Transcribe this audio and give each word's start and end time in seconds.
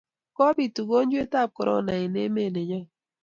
kobit 0.35 0.75
ugojwet 0.81 1.31
ab 1.41 1.49
korona 1.57 1.93
eng 2.03 2.15
emet 2.23 2.51
nenyon 2.53 2.85